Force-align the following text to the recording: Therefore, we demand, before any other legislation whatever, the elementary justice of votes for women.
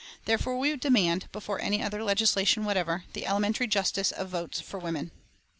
Therefore, 0.25 0.57
we 0.57 0.75
demand, 0.77 1.27
before 1.31 1.61
any 1.61 1.83
other 1.83 2.03
legislation 2.03 2.65
whatever, 2.65 3.03
the 3.13 3.27
elementary 3.27 3.67
justice 3.67 4.11
of 4.11 4.29
votes 4.29 4.59
for 4.59 4.79
women. 4.79 5.11